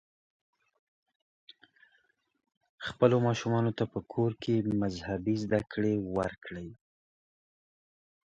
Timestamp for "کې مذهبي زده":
4.43-5.59